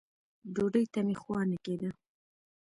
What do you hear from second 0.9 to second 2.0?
ته مې خوا نه کېده.